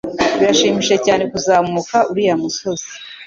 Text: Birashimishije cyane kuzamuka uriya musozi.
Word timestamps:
Birashimishije 0.39 0.97
cyane 1.05 1.23
kuzamuka 1.31 1.97
uriya 2.11 2.35
musozi. 2.41 2.85